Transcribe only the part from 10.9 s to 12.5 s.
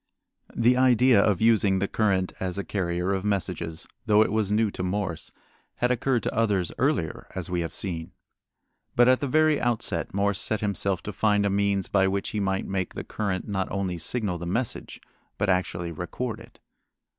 to find a means by which he